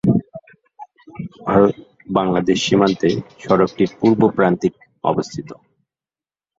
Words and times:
ভারত-বাংলাদেশ 1.45 2.57
সীমান্তে 2.65 3.09
সড়কটির 3.39 3.89
পূর্ব 3.99 4.21
প্রান্তিক 4.37 4.73
অবস্থিত। 5.03 5.49